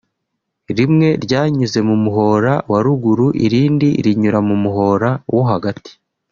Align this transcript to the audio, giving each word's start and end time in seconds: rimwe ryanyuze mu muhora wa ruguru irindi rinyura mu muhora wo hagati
rimwe 0.77 1.07
ryanyuze 1.23 1.79
mu 1.87 1.95
muhora 2.03 2.53
wa 2.71 2.79
ruguru 2.85 3.27
irindi 3.45 3.89
rinyura 4.05 4.39
mu 4.47 4.55
muhora 4.63 5.09
wo 5.33 5.41
hagati 5.51 5.91